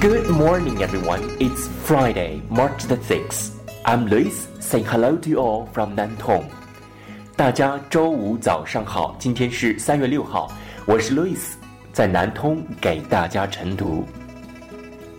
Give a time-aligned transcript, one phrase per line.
[0.00, 1.36] Good morning, everyone.
[1.38, 3.50] It's Friday, March the 6th.
[3.84, 6.44] I'm Lewis, saying hello to you all from Nantong.
[7.36, 10.50] 大家周五早上好，今天是三月六号，
[10.86, 11.52] 我是 Lewis，
[11.92, 14.06] 在南通给大家晨读。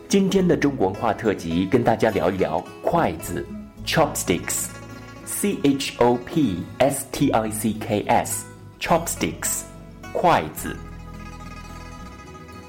[0.07, 3.45] 今天的中国文化特辑跟大家聊一聊筷子
[3.85, 4.09] h o
[6.25, 9.61] p s t i c k s，chopsticks，
[10.11, 10.75] 筷子。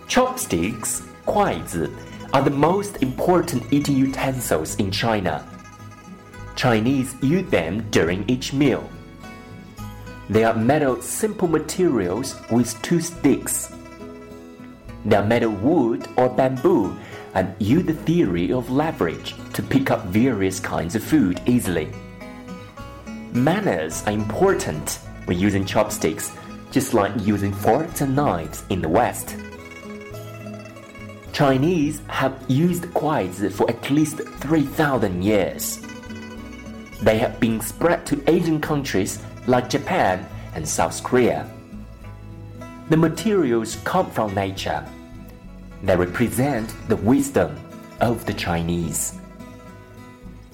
[0.06, 1.90] chopsticks 筷子
[2.32, 5.44] are the most important eating utensils in China.
[6.56, 8.88] Chinese use them during each meal.
[10.30, 13.72] They are made of simple materials with two sticks.
[15.04, 16.96] They are made of wood or bamboo
[17.34, 21.92] and use the theory of leverage to pick up various kinds of food easily.
[23.32, 26.32] Manners are important when using chopsticks,
[26.70, 29.36] just like using forks and knives in the West.
[31.32, 35.80] Chinese have used kuaizi for at least 3,000 years.
[37.00, 41.48] They have been spread to Asian countries like Japan and South Korea.
[42.90, 44.86] The materials come from nature.
[45.82, 47.58] They represent the wisdom
[48.00, 49.18] of the Chinese.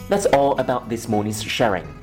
[0.09, 1.98] That's all about this morning's sharing.